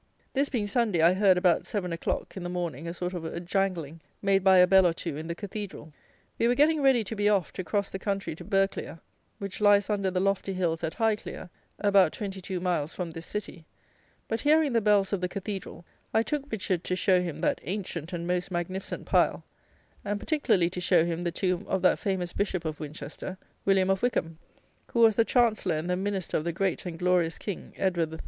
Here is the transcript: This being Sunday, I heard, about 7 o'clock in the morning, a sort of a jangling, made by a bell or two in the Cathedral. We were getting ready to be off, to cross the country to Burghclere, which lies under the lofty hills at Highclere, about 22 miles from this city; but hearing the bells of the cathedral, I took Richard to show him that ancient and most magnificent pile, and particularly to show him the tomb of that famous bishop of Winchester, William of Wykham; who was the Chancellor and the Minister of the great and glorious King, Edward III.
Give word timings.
This 0.33 0.49
being 0.49 0.65
Sunday, 0.65 0.99
I 1.03 1.13
heard, 1.13 1.37
about 1.37 1.63
7 1.67 1.93
o'clock 1.93 2.35
in 2.35 2.41
the 2.41 2.49
morning, 2.49 2.87
a 2.87 2.93
sort 2.95 3.13
of 3.13 3.23
a 3.23 3.39
jangling, 3.39 4.01
made 4.19 4.43
by 4.43 4.57
a 4.57 4.65
bell 4.65 4.87
or 4.87 4.93
two 4.93 5.15
in 5.15 5.27
the 5.27 5.35
Cathedral. 5.35 5.93
We 6.39 6.47
were 6.47 6.55
getting 6.55 6.81
ready 6.81 7.03
to 7.03 7.15
be 7.15 7.29
off, 7.29 7.53
to 7.53 7.63
cross 7.63 7.91
the 7.91 7.99
country 7.99 8.33
to 8.33 8.43
Burghclere, 8.43 8.99
which 9.37 9.61
lies 9.61 9.91
under 9.91 10.09
the 10.09 10.19
lofty 10.19 10.53
hills 10.55 10.83
at 10.83 10.95
Highclere, 10.95 11.51
about 11.77 12.13
22 12.13 12.59
miles 12.59 12.93
from 12.93 13.11
this 13.11 13.27
city; 13.27 13.63
but 14.27 14.41
hearing 14.41 14.73
the 14.73 14.81
bells 14.81 15.13
of 15.13 15.21
the 15.21 15.29
cathedral, 15.29 15.85
I 16.15 16.23
took 16.23 16.51
Richard 16.51 16.83
to 16.85 16.95
show 16.95 17.21
him 17.21 17.41
that 17.41 17.61
ancient 17.63 18.11
and 18.11 18.25
most 18.25 18.49
magnificent 18.49 19.05
pile, 19.05 19.43
and 20.03 20.19
particularly 20.19 20.71
to 20.71 20.81
show 20.81 21.05
him 21.05 21.23
the 21.23 21.31
tomb 21.31 21.63
of 21.67 21.83
that 21.83 21.99
famous 21.99 22.33
bishop 22.33 22.65
of 22.65 22.79
Winchester, 22.79 23.37
William 23.65 23.91
of 23.91 24.01
Wykham; 24.01 24.39
who 24.93 25.01
was 25.01 25.15
the 25.15 25.23
Chancellor 25.25 25.75
and 25.77 25.87
the 25.87 25.95
Minister 25.95 26.37
of 26.37 26.43
the 26.43 26.51
great 26.51 26.87
and 26.87 26.97
glorious 26.97 27.37
King, 27.37 27.75
Edward 27.77 28.11
III. 28.11 28.19